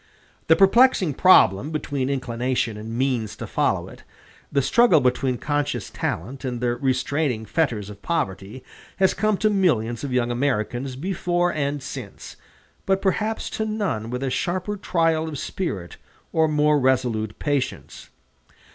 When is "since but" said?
11.83-12.99